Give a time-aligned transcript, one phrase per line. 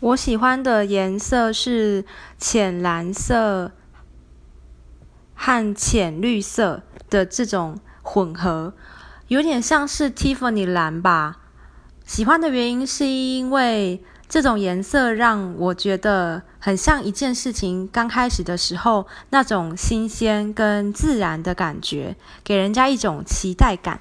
[0.00, 2.04] 我喜欢的颜色是
[2.38, 3.72] 浅蓝色。
[5.40, 8.74] 和浅绿色的这种混合，
[9.28, 11.38] 有点像是 Tiffany 蓝吧，
[12.04, 24.00] 喜欢的原因是因为这种颜色让我觉得很像一件事情刚开始的时候那种新鲜跟自然的感觉，给人家一种期待感。